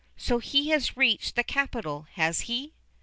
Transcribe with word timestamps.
So 0.17 0.39
he 0.39 0.69
has 0.69 0.97
reached 0.97 1.35
the 1.35 1.43
capital, 1.43 2.07
has 2.13 2.41
he?" 2.49 2.73